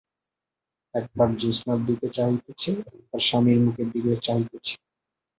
একবার 0.95 1.29
জ্যোৎস্নার 1.39 1.79
দিকে 1.87 2.07
চাহিতেছে, 2.17 2.69
একবার 2.91 3.21
স্বামীর 3.27 3.59
মুখের 3.65 3.87
দিকে 3.93 4.11
চাহিতেছে। 4.25 4.73